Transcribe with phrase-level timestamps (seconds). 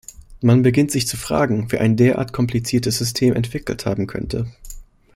[0.41, 4.51] Man beginnt sich zu fragen, wer ein derart kompliziertes System entwickelt haben könnte.